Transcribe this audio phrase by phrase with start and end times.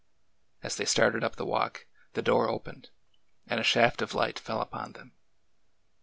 [0.63, 2.89] As they started up the walk, the door opened,
[3.45, 5.11] and a shaft of light fell upon them.